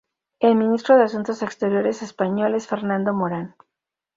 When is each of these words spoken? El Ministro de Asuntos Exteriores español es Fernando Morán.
El 0.39 0.55
Ministro 0.55 0.95
de 0.97 1.03
Asuntos 1.03 1.43
Exteriores 1.43 2.01
español 2.01 2.55
es 2.55 2.65
Fernando 2.65 3.13
Morán. 3.13 3.55